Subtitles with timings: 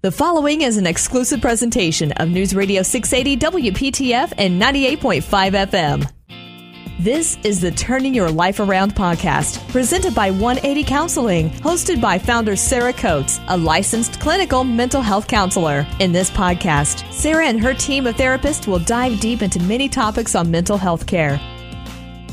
[0.00, 6.08] The following is an exclusive presentation of News Radio 680 WPTF and 98.5 FM.
[7.00, 12.54] This is the Turning Your Life Around podcast, presented by 180 Counseling, hosted by founder
[12.54, 15.84] Sarah Coates, a licensed clinical mental health counselor.
[15.98, 20.36] In this podcast, Sarah and her team of therapists will dive deep into many topics
[20.36, 21.38] on mental health care.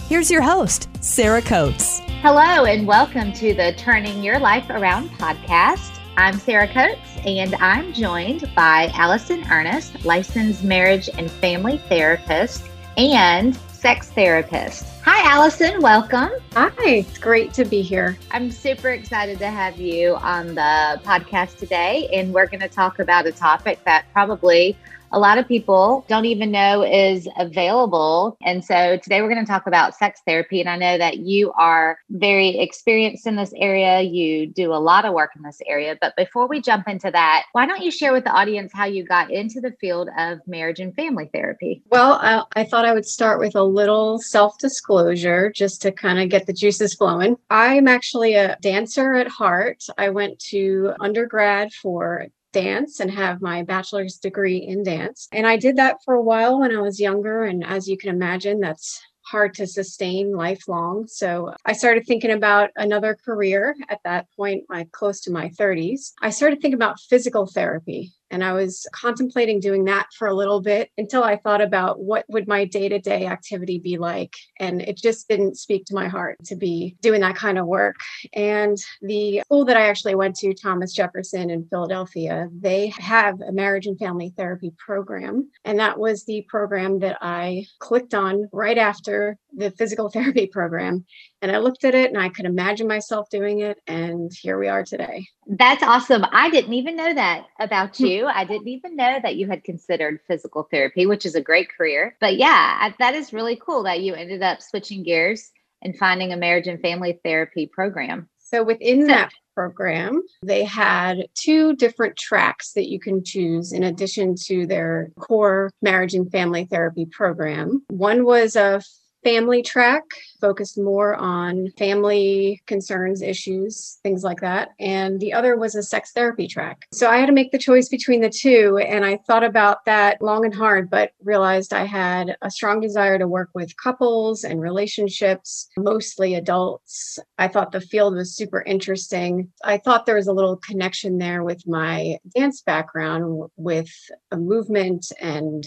[0.08, 1.98] Here's your host, Sarah Coates.
[2.22, 5.95] Hello, and welcome to the Turning Your Life Around podcast.
[6.18, 12.64] I'm Sarah Coates, and I'm joined by Allison Ernest, licensed marriage and family therapist
[12.96, 14.86] and sex therapist.
[15.04, 15.82] Hi, Allison.
[15.82, 16.32] Welcome.
[16.54, 18.18] Hi, it's great to be here.
[18.32, 23.00] I'm super excited to have you on the podcast today, and we're going to talk
[23.00, 24.78] about a topic that probably
[25.16, 28.38] a lot of people don't even know is available.
[28.44, 30.60] And so today we're going to talk about sex therapy.
[30.60, 34.02] And I know that you are very experienced in this area.
[34.02, 35.98] You do a lot of work in this area.
[36.02, 39.06] But before we jump into that, why don't you share with the audience how you
[39.06, 41.82] got into the field of marriage and family therapy?
[41.89, 46.20] Well, I, I thought I would start with a little self disclosure just to kind
[46.20, 47.38] of get the juices flowing.
[47.50, 49.82] I'm actually a dancer at heart.
[49.98, 55.28] I went to undergrad for dance and have my bachelor's degree in dance.
[55.34, 57.44] And I did that for a while when I was younger.
[57.44, 61.08] And as you can imagine, that's hard to sustain lifelong.
[61.08, 66.14] So I started thinking about another career at that point, like close to my 30s.
[66.22, 68.14] I started thinking about physical therapy.
[68.36, 72.25] And I was contemplating doing that for a little bit until I thought about what
[72.28, 74.33] would my day-to-day activity be like.
[74.59, 77.95] And it just didn't speak to my heart to be doing that kind of work.
[78.33, 83.53] And the school that I actually went to, Thomas Jefferson in Philadelphia, they have a
[83.53, 85.49] marriage and family therapy program.
[85.64, 91.05] And that was the program that I clicked on right after the physical therapy program.
[91.46, 93.78] And I looked at it and I could imagine myself doing it.
[93.86, 95.28] And here we are today.
[95.46, 96.26] That's awesome.
[96.32, 98.06] I didn't even know that about hmm.
[98.06, 98.26] you.
[98.26, 102.18] I didn't even know that you had considered physical therapy, which is a great career.
[102.20, 105.52] But yeah, that is really cool that you ended up switching gears
[105.84, 108.28] and finding a marriage and family therapy program.
[108.39, 113.84] So within so, that program, they had two different tracks that you can choose in
[113.84, 117.86] addition to their core marriage and family therapy program.
[117.89, 118.82] One was a
[119.25, 120.03] family track
[120.39, 124.69] focused more on family concerns, issues, things like that.
[124.80, 126.86] And the other was a sex therapy track.
[126.93, 128.77] So I had to make the choice between the two.
[128.77, 133.18] And I thought about that long and hard, but realized I had a strong desire
[133.18, 137.18] to work with couples and relationships, mostly adults.
[137.39, 139.51] I thought the field was super interesting.
[139.63, 143.89] I thought there was a little connection there with my dance background with
[144.31, 145.65] a movement and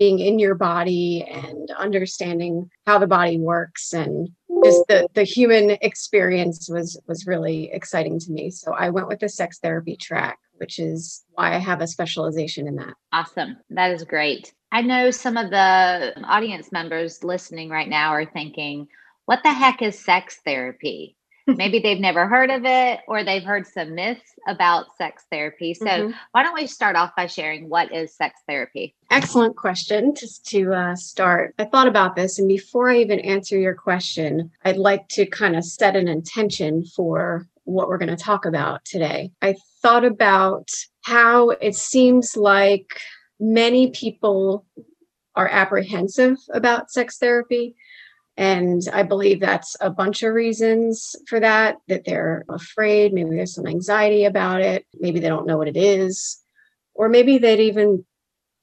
[0.00, 4.30] being in your body and understanding how the body works and
[4.64, 8.50] just the the human experience was was really exciting to me.
[8.50, 12.66] So i went with the sex therapy track which is why i have a specialization
[12.66, 12.94] in that.
[13.12, 13.58] Awesome.
[13.70, 14.52] That is great.
[14.72, 18.88] I know some of the audience members listening right now are thinking
[19.26, 23.66] what the heck is sex therapy maybe they've never heard of it or they've heard
[23.66, 25.74] some myths about sex therapy.
[25.74, 26.12] So, mm-hmm.
[26.32, 28.94] why don't we start off by sharing what is sex therapy?
[29.10, 30.14] Excellent question.
[30.14, 34.50] Just to uh, start, I thought about this, and before I even answer your question,
[34.64, 38.84] I'd like to kind of set an intention for what we're going to talk about
[38.84, 39.30] today.
[39.42, 40.70] I thought about
[41.02, 43.00] how it seems like
[43.38, 44.66] many people
[45.36, 47.74] are apprehensive about sex therapy
[48.40, 53.12] and I believe that's a bunch of reasons for that, that they're afraid.
[53.12, 54.86] Maybe there's some anxiety about it.
[54.98, 56.40] Maybe they don't know what it is.
[56.94, 58.06] Or maybe they even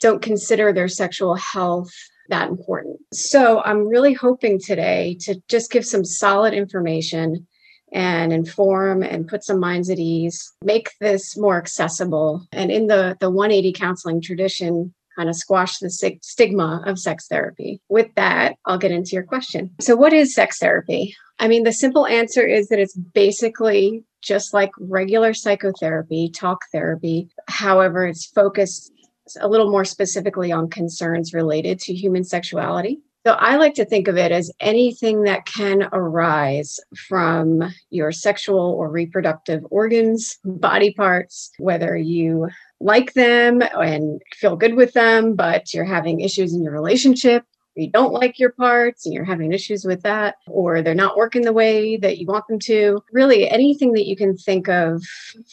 [0.02, 1.92] don't consider their sexual health
[2.30, 2.98] that important.
[3.14, 7.46] So I'm really hoping today to just give some solid information
[7.94, 12.48] and inform and put some minds at ease, make this more accessible.
[12.52, 17.82] And in the, the 180 counseling tradition, kind of squash the stigma of sex therapy.
[17.90, 19.72] With that, I'll get into your question.
[19.82, 21.16] So, what is sex therapy?
[21.40, 27.30] I mean, the simple answer is that it's basically just like regular psychotherapy, talk therapy.
[27.48, 28.92] However, it's focused
[29.40, 33.00] a little more specifically on concerns related to human sexuality.
[33.26, 38.72] So I like to think of it as anything that can arise from your sexual
[38.72, 42.48] or reproductive organs, body parts, whether you
[42.80, 47.44] like them and feel good with them, but you're having issues in your relationship,
[47.78, 51.44] you don't like your parts and you're having issues with that, or they're not working
[51.44, 53.02] the way that you want them to.
[53.12, 55.04] Really, anything that you can think of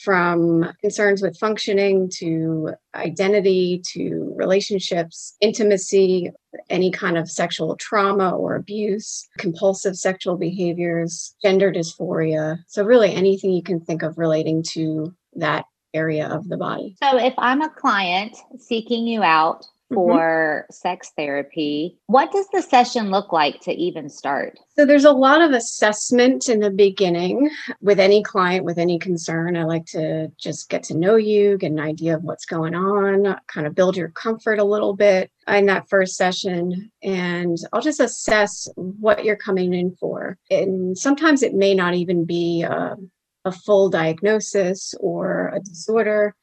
[0.02, 6.30] from concerns with functioning to identity to relationships, intimacy,
[6.70, 12.58] any kind of sexual trauma or abuse, compulsive sexual behaviors, gender dysphoria.
[12.68, 16.96] So, really, anything you can think of relating to that area of the body.
[17.02, 19.94] So if I'm a client seeking you out Mm-hmm.
[19.94, 20.72] for mm-hmm.
[20.72, 21.98] sex therapy.
[22.06, 24.58] What does the session look like to even start?
[24.76, 27.50] So, there's a lot of assessment in the beginning
[27.82, 29.58] with any client with any concern.
[29.58, 33.36] I like to just get to know you, get an idea of what's going on,
[33.46, 36.90] kind of build your comfort a little bit in that first session.
[37.02, 40.38] And I'll just assess what you're coming in for.
[40.50, 42.96] And sometimes it may not even be a,
[43.44, 46.34] a full diagnosis or a disorder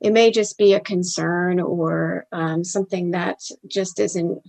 [0.00, 4.40] it may just be a concern or um, something that just isn't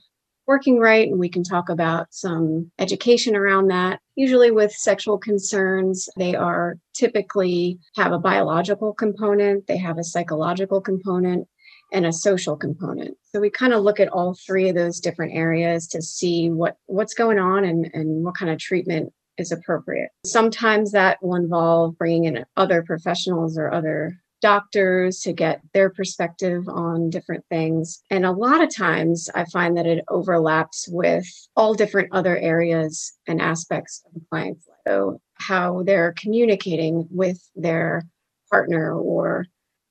[0.45, 3.99] working right and we can talk about some education around that.
[4.15, 10.81] Usually with sexual concerns they are typically have a biological component they have a psychological
[10.81, 11.47] component
[11.91, 13.17] and a social component.
[13.31, 16.77] So we kind of look at all three of those different areas to see what
[16.85, 21.97] what's going on and, and what kind of treatment is appropriate sometimes that will involve
[21.97, 28.03] bringing in other professionals or other doctors to get their perspective on different things.
[28.09, 31.25] And a lot of times I find that it overlaps with
[31.55, 34.77] all different other areas and aspects of the client's life.
[34.87, 38.03] So, how they're communicating with their
[38.49, 39.45] partner or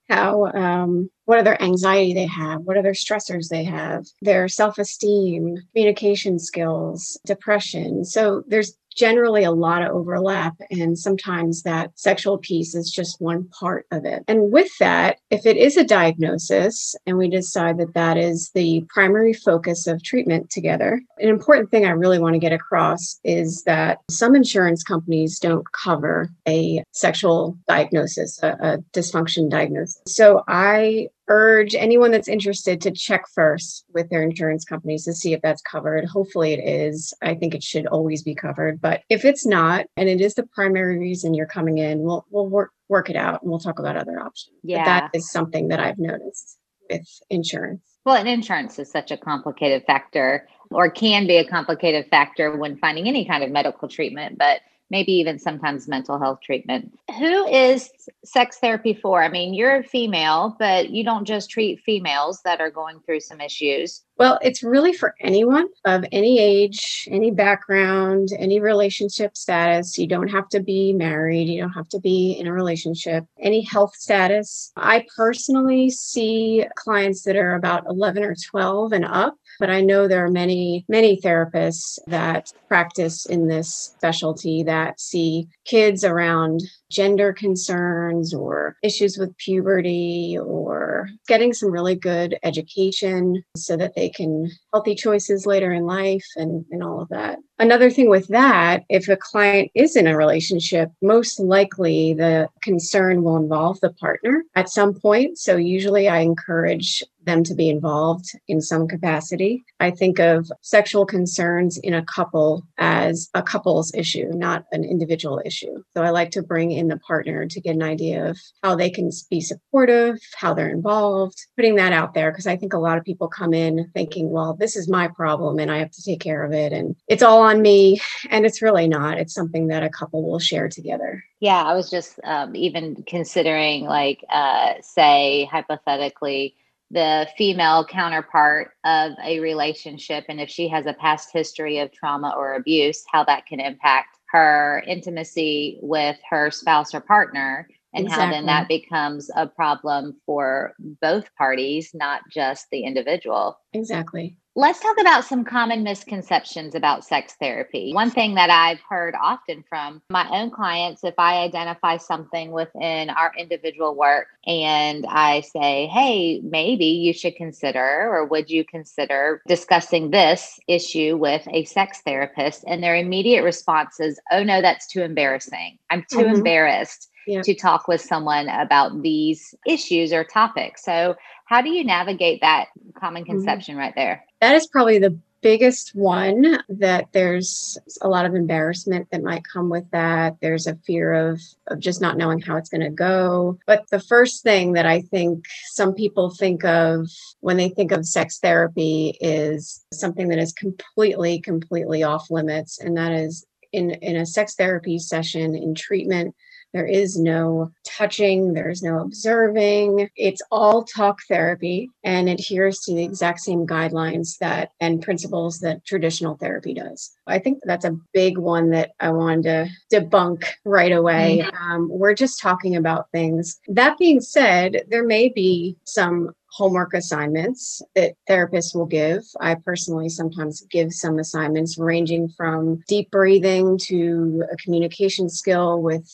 [0.09, 6.39] how um, what other anxiety they have what other stressors they have their self-esteem communication
[6.39, 10.57] skills depression so there's generally a lot of overlap.
[10.71, 14.25] And sometimes that sexual piece is just one part of it.
[14.27, 18.85] And with that, if it is a diagnosis and we decide that that is the
[18.89, 23.63] primary focus of treatment together, an important thing I really want to get across is
[23.65, 30.03] that some insurance companies don't cover a sexual diagnosis, a, a dysfunction diagnosis.
[30.07, 35.33] So I urge anyone that's interested to check first with their insurance companies to see
[35.33, 36.05] if that's covered.
[36.07, 37.15] Hopefully it is.
[37.23, 38.81] I think it should always be covered.
[38.81, 42.49] But if it's not, and it is the primary reason you're coming in, we'll we'll
[42.49, 44.57] work work it out and we'll talk about other options.
[44.63, 44.79] Yeah.
[44.79, 46.59] But that is something that I've noticed
[46.91, 47.83] with insurance.
[48.05, 52.79] Well, and insurance is such a complicated factor or can be a complicated factor when
[52.79, 54.39] finding any kind of medical treatment.
[54.39, 56.99] But maybe even sometimes mental health treatment.
[57.19, 57.91] Who is
[58.25, 59.23] sex therapy for?
[59.23, 63.21] I mean, you're a female, but you don't just treat females that are going through
[63.21, 64.03] some issues.
[64.17, 69.97] Well, it's really for anyone of any age, any background, any relationship status.
[69.97, 73.63] You don't have to be married, you don't have to be in a relationship, any
[73.63, 74.73] health status.
[74.77, 80.07] I personally see clients that are about 11 or 12 and up but I know
[80.07, 87.33] there are many, many therapists that practice in this specialty that see kids around gender
[87.33, 94.51] concerns or issues with puberty or getting some really good education so that they can
[94.73, 97.39] healthy choices later in life and, and all of that.
[97.61, 103.25] Another thing with that, if a client is in a relationship, most likely the concern
[103.25, 105.39] will involve the partner at some point.
[105.39, 109.65] So usually I encourage them to be involved in some capacity.
[109.81, 115.43] I think of sexual concerns in a couple as a couple's issue, not an individual
[115.45, 115.83] issue.
[115.95, 118.89] So I like to bring in the partner to get an idea of how they
[118.89, 122.99] can be supportive, how they're involved, putting that out there because I think a lot
[122.99, 126.21] of people come in thinking, well, this is my problem and I have to take
[126.21, 128.01] care of it and it's all on me.
[128.31, 129.19] And it's really not.
[129.19, 131.25] It's something that a couple will share together.
[131.41, 136.55] Yeah, I was just um, even considering, like, uh, say, hypothetically,
[136.91, 142.35] the female counterpart of a relationship and if she has a past history of trauma
[142.37, 148.25] or abuse how that can impact her intimacy with her spouse or partner and exactly.
[148.27, 154.81] how then that becomes a problem for both parties not just the individual exactly Let's
[154.81, 157.93] talk about some common misconceptions about sex therapy.
[157.95, 163.09] One thing that I've heard often from my own clients, if I identify something within
[163.09, 169.43] our individual work and I say, hey, maybe you should consider or would you consider
[169.47, 172.65] discussing this issue with a sex therapist?
[172.67, 175.79] And their immediate response is, oh, no, that's too embarrassing.
[175.91, 176.35] I'm too mm-hmm.
[176.35, 177.09] embarrassed.
[177.29, 177.43] Yeah.
[177.43, 180.85] to talk with someone about these issues or topics.
[180.85, 182.69] So, how do you navigate that
[182.99, 183.33] common mm-hmm.
[183.33, 183.81] conception mm-hmm.
[183.81, 184.25] right there?
[184.41, 189.69] That is probably the biggest one that there's a lot of embarrassment that might come
[189.69, 193.57] with that there's a fear of of just not knowing how it's going to go
[193.67, 197.07] but the first thing that i think some people think of
[197.41, 202.97] when they think of sex therapy is something that is completely completely off limits and
[202.97, 206.35] that is in in a sex therapy session in treatment
[206.73, 210.11] There is no touching, there's no observing.
[210.17, 215.85] It's all talk therapy and adheres to the exact same guidelines that and principles that
[215.85, 217.11] traditional therapy does.
[217.27, 219.69] I think that's a big one that I wanted to
[220.01, 221.43] debunk right away.
[221.43, 221.73] Mm-hmm.
[221.73, 223.59] Um, we're just talking about things.
[223.69, 229.23] That being said, there may be some homework assignments that therapists will give.
[229.41, 236.11] I personally sometimes give some assignments ranging from deep breathing to a communication skill with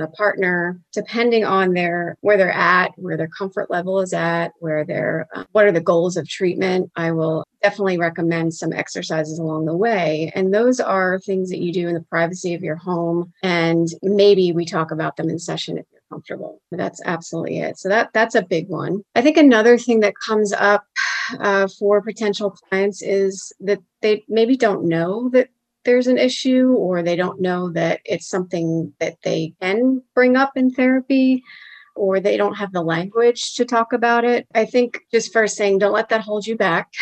[0.00, 4.84] a partner depending on their where they're at where their comfort level is at where
[4.84, 9.64] they're uh, what are the goals of treatment i will definitely recommend some exercises along
[9.64, 10.30] the way.
[10.34, 14.52] And those are things that you do in the privacy of your home and maybe
[14.52, 16.60] we talk about them in session if you're comfortable.
[16.70, 17.78] That's absolutely it.
[17.78, 19.02] So that that's a big one.
[19.14, 20.84] I think another thing that comes up
[21.40, 25.48] uh, for potential clients is that they maybe don't know that
[25.84, 30.56] there's an issue or they don't know that it's something that they can bring up
[30.56, 31.42] in therapy
[31.94, 34.46] or they don't have the language to talk about it.
[34.54, 36.92] I think just first saying, don't let that hold you back.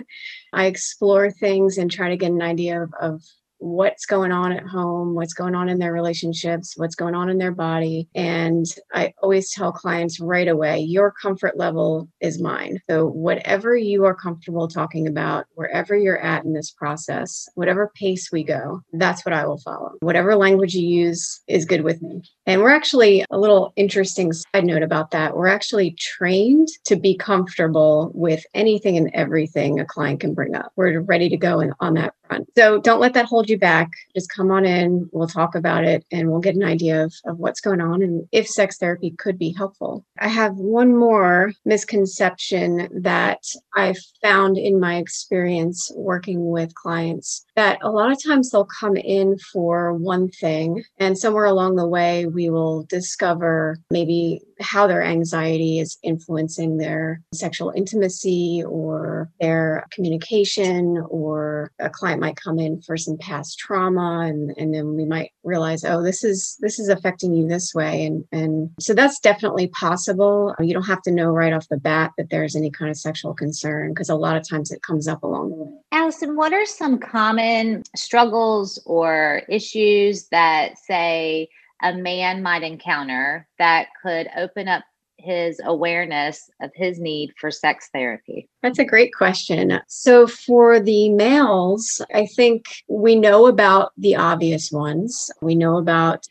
[0.52, 3.22] I explore things and try to get an idea of, of
[3.60, 7.38] what's going on at home, what's going on in their relationships, what's going on in
[7.38, 8.08] their body.
[8.14, 12.80] And I always tell clients right away your comfort level is mine.
[12.88, 18.30] So, whatever you are comfortable talking about, wherever you're at in this process, whatever pace
[18.32, 19.92] we go, that's what I will follow.
[20.00, 22.22] Whatever language you use is good with me.
[22.46, 25.36] And we're actually a little interesting side note about that.
[25.36, 30.72] We're actually trained to be comfortable with anything and everything a client can bring up.
[30.76, 32.48] We're ready to go in, on that front.
[32.56, 33.90] So don't let that hold you back.
[34.14, 35.08] Just come on in.
[35.12, 38.26] We'll talk about it and we'll get an idea of, of what's going on and
[38.32, 40.04] if sex therapy could be helpful.
[40.18, 43.42] I have one more misconception that
[43.74, 48.96] I found in my experience working with clients that a lot of times they'll come
[48.96, 55.02] in for one thing and somewhere along the way we will discover maybe how their
[55.02, 62.80] anxiety is influencing their sexual intimacy or their communication or a client might come in
[62.80, 66.88] for some past trauma and, and then we might realize oh this is this is
[66.88, 68.04] affecting you this way.
[68.04, 70.54] And and so that's definitely possible.
[70.60, 73.34] You don't have to know right off the bat that there's any kind of sexual
[73.34, 75.72] concern because a lot of times it comes up along the way.
[75.92, 81.48] Allison what are some common struggles or issues that say
[81.82, 84.84] a man might encounter that could open up
[85.22, 88.48] his awareness of his need for sex therapy?
[88.62, 89.80] That's a great question.
[89.88, 95.30] So, for the males, I think we know about the obvious ones.
[95.40, 96.26] We know about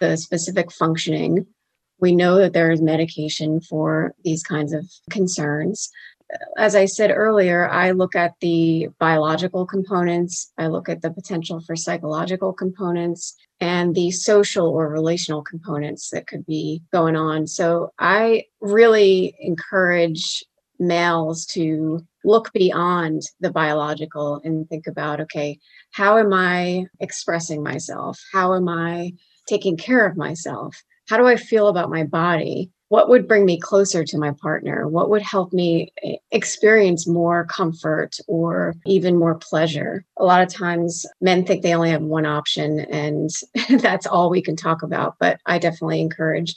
[0.00, 1.46] the specific functioning.
[2.00, 5.90] We know that there is medication for these kinds of concerns
[6.56, 11.60] as I said earlier, I look at the biological components, I look at the potential
[11.60, 17.46] for psychological components, and the social or relational components that could be going on.
[17.46, 20.44] So I really encourage
[20.78, 25.58] males to look beyond the biological and think about okay,
[25.92, 28.20] how am I expressing myself?
[28.32, 29.12] How am I
[29.48, 30.82] taking care of myself?
[31.08, 32.70] How do I feel about my body?
[32.92, 34.86] What would bring me closer to my partner?
[34.86, 40.04] What would help me eh, experience more comfort or even more pleasure?
[40.18, 43.30] A lot of times men think they only have one option and
[43.80, 45.16] that's all we can talk about.
[45.18, 46.54] But I definitely encourage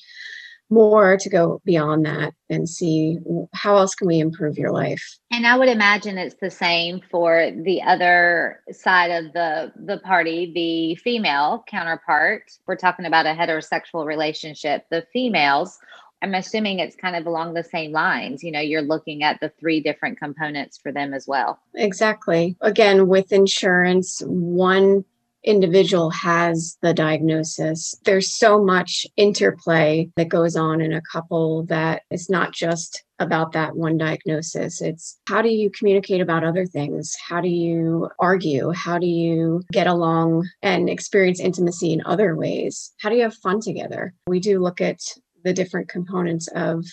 [0.70, 3.18] more to go beyond that and see
[3.54, 7.52] how else can we improve your life and i would imagine it's the same for
[7.64, 14.06] the other side of the the party the female counterpart we're talking about a heterosexual
[14.06, 15.78] relationship the females
[16.26, 18.44] I'm assuming it's kind of along the same lines.
[18.44, 21.60] You know, you're looking at the three different components for them as well.
[21.76, 22.58] Exactly.
[22.62, 25.06] Again, with insurance, one
[25.44, 27.94] individual has the diagnosis.
[28.06, 33.52] There's so much interplay that goes on in a couple that it's not just about
[33.52, 34.82] that one diagnosis.
[34.82, 37.16] It's how do you communicate about other things?
[37.28, 38.72] How do you argue?
[38.72, 42.94] How do you get along and experience intimacy in other ways?
[43.00, 44.16] How do you have fun together?
[44.26, 45.00] We do look at
[45.46, 46.84] the different components of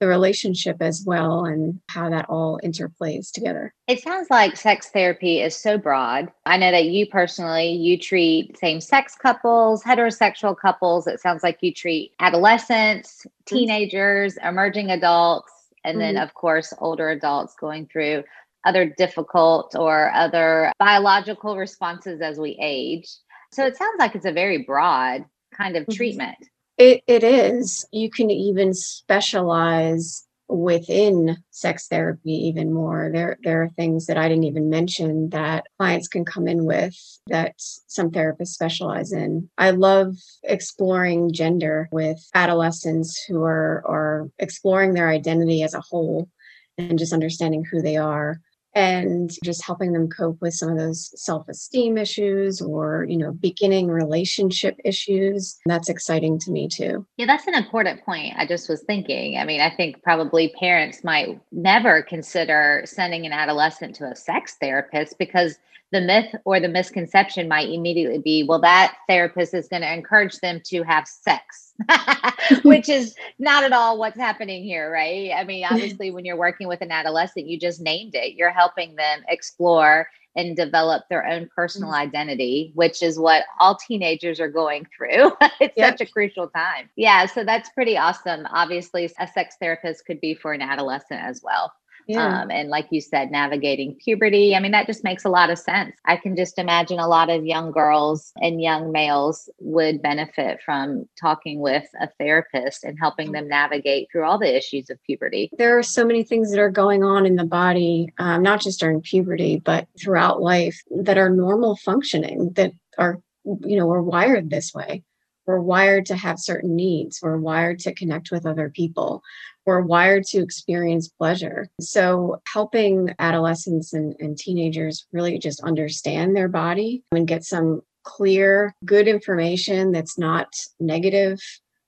[0.00, 3.74] the relationship as well and how that all interplays together.
[3.86, 6.32] It sounds like sex therapy is so broad.
[6.46, 11.06] I know that you personally you treat same-sex couples, heterosexual couples.
[11.06, 13.56] It sounds like you treat adolescents, mm-hmm.
[13.56, 15.52] teenagers, emerging adults,
[15.84, 16.14] and mm-hmm.
[16.14, 18.24] then of course older adults going through
[18.64, 23.06] other difficult or other biological responses as we age.
[23.52, 25.92] So it sounds like it's a very broad kind of mm-hmm.
[25.92, 26.36] treatment.
[26.80, 27.84] It, it is.
[27.92, 33.10] You can even specialize within sex therapy even more.
[33.12, 36.96] There, there are things that I didn't even mention that clients can come in with
[37.26, 39.50] that some therapists specialize in.
[39.58, 46.30] I love exploring gender with adolescents who are, are exploring their identity as a whole
[46.78, 48.40] and just understanding who they are
[48.74, 53.88] and just helping them cope with some of those self-esteem issues or you know beginning
[53.88, 55.58] relationship issues.
[55.66, 57.06] That's exciting to me too.
[57.16, 59.38] Yeah that's an important point i just was thinking.
[59.38, 64.56] I mean i think probably parents might never consider sending an adolescent to a sex
[64.60, 65.58] therapist because
[65.92, 70.38] the myth or the misconception might immediately be well that therapist is going to encourage
[70.38, 71.72] them to have sex
[72.62, 76.68] which is not at all what's happening here right i mean obviously when you're working
[76.68, 80.06] with an adolescent you just named it you're helping them explore
[80.36, 82.02] and develop their own personal mm-hmm.
[82.02, 85.32] identity, which is what all teenagers are going through.
[85.60, 85.98] it's yep.
[85.98, 86.88] such a crucial time.
[86.96, 88.46] Yeah, so that's pretty awesome.
[88.50, 91.72] Obviously, a sex therapist could be for an adolescent as well.
[92.10, 92.42] Yeah.
[92.42, 94.56] Um, and like you said, navigating puberty.
[94.56, 95.94] I mean, that just makes a lot of sense.
[96.04, 101.08] I can just imagine a lot of young girls and young males would benefit from
[101.20, 105.50] talking with a therapist and helping them navigate through all the issues of puberty.
[105.56, 108.80] There are so many things that are going on in the body, um, not just
[108.80, 114.50] during puberty, but throughout life that are normal functioning that are, you know, we're wired
[114.50, 115.04] this way
[115.46, 117.20] we're wired to have certain needs.
[117.22, 119.22] We're wired to connect with other people.
[119.66, 121.68] We're wired to experience pleasure.
[121.80, 128.74] So, helping adolescents and, and teenagers really just understand their body and get some clear,
[128.84, 131.38] good information that's not negative,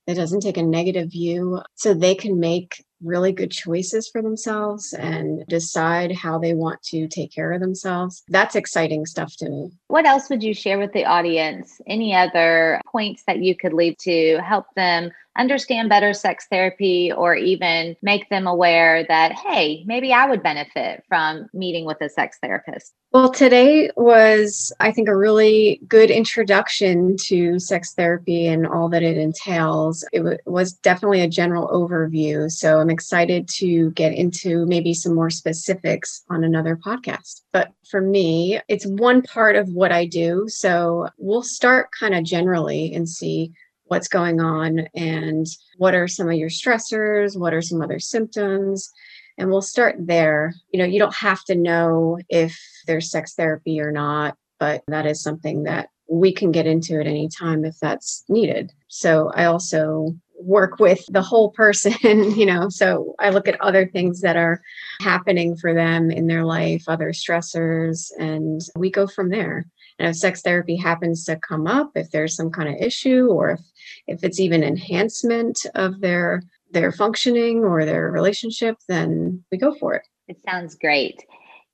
[0.07, 4.93] that doesn't take a negative view, so they can make really good choices for themselves
[4.93, 8.23] and decide how they want to take care of themselves.
[8.29, 9.71] That's exciting stuff to me.
[9.89, 11.81] What else would you share with the audience?
[11.87, 17.35] Any other points that you could leave to help them understand better sex therapy or
[17.35, 22.39] even make them aware that, hey, maybe I would benefit from meeting with a sex
[22.43, 22.93] therapist?
[23.13, 29.03] Well, today was, I think, a really good introduction to sex therapy and all that
[29.03, 30.03] it entails.
[30.13, 32.51] It w- was definitely a general overview.
[32.51, 37.43] So I'm excited to get into maybe some more specifics on another podcast.
[37.53, 40.47] But for me, it's one part of what I do.
[40.49, 43.53] So we'll start kind of generally and see
[43.93, 45.47] what's going on and
[45.77, 48.91] what are some of your stressors, what are some other symptoms.
[49.37, 50.55] And we'll start there.
[50.71, 55.05] You know, you don't have to know if there's sex therapy or not, but that
[55.05, 58.73] is something that we can get into at any time if that's needed.
[58.89, 61.93] So I also work with the whole person,
[62.35, 62.71] you know.
[62.71, 64.63] So I look at other things that are
[65.03, 69.67] happening for them in their life, other stressors, and we go from there.
[69.99, 73.51] And if sex therapy happens to come up, if there's some kind of issue, or
[73.51, 73.61] if
[74.07, 79.95] if it's even enhancement of their their functioning or their relationship, then we go for
[79.95, 80.03] it.
[80.29, 81.23] It sounds great.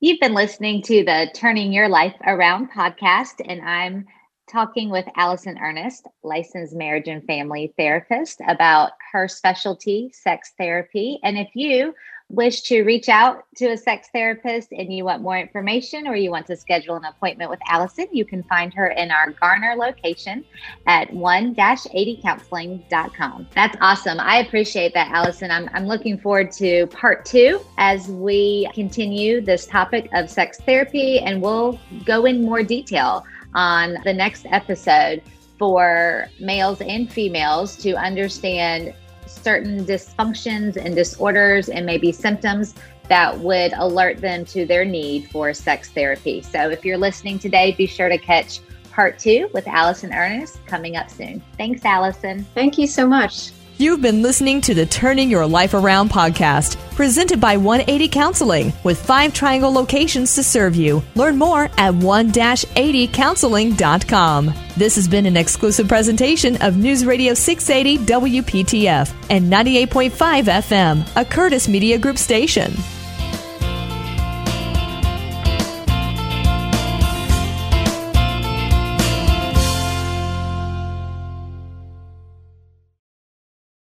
[0.01, 4.07] You've been listening to the Turning Your Life Around podcast, and I'm
[4.51, 11.21] talking with Allison Ernest, licensed marriage and family therapist, about her specialty, sex therapy.
[11.23, 11.95] And if you
[12.31, 16.31] wish to reach out to a sex therapist and you want more information or you
[16.31, 20.45] want to schedule an appointment with Allison, you can find her in our Garner location
[20.87, 23.49] at 1-80counseling.com.
[23.55, 24.21] That's awesome.
[24.21, 25.51] I appreciate that, Allison.
[25.51, 31.21] I'm, I'm looking forward to part two as we continue this topic of sex therapy
[31.21, 35.23] and we'll go in more detail on the next episode
[35.59, 38.93] for males and females to understand
[39.43, 42.75] certain dysfunctions and disorders and maybe symptoms
[43.09, 46.43] that would alert them to their need for sex therapy.
[46.43, 50.97] So if you're listening today, be sure to catch part two with Allison Ernest coming
[50.97, 51.43] up soon.
[51.57, 52.45] Thanks, Allison.
[52.55, 53.53] Thank you so much.
[53.81, 59.01] You've been listening to the Turning Your Life Around podcast, presented by 180 Counseling, with
[59.01, 61.01] five triangle locations to serve you.
[61.15, 64.53] Learn more at 1-80counseling.com.
[64.77, 71.25] This has been an exclusive presentation of News Radio 680 WPTF and 98.5 FM, a
[71.25, 72.73] Curtis Media Group station.